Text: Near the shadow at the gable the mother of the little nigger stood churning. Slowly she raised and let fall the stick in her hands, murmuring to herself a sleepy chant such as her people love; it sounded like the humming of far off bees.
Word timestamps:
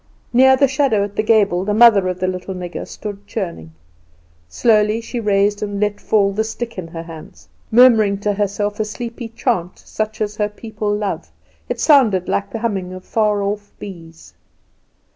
Near 0.33 0.55
the 0.57 0.67
shadow 0.67 1.03
at 1.03 1.15
the 1.15 1.21
gable 1.21 1.63
the 1.63 1.75
mother 1.75 2.07
of 2.07 2.19
the 2.19 2.25
little 2.27 2.55
nigger 2.55 2.87
stood 2.87 3.27
churning. 3.27 3.73
Slowly 4.49 4.99
she 4.99 5.19
raised 5.19 5.61
and 5.61 5.79
let 5.79 6.01
fall 6.01 6.31
the 6.33 6.43
stick 6.43 6.79
in 6.79 6.87
her 6.87 7.03
hands, 7.03 7.47
murmuring 7.71 8.17
to 8.21 8.33
herself 8.33 8.79
a 8.79 8.85
sleepy 8.85 9.27
chant 9.29 9.77
such 9.77 10.19
as 10.19 10.37
her 10.37 10.49
people 10.49 10.91
love; 10.91 11.31
it 11.69 11.79
sounded 11.79 12.27
like 12.27 12.49
the 12.49 12.57
humming 12.57 12.93
of 12.93 13.05
far 13.05 13.43
off 13.43 13.71
bees. 13.77 14.33